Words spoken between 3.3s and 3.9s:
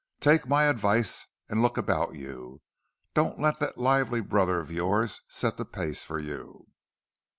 let that